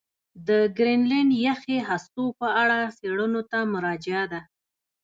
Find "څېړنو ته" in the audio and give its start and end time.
2.97-3.59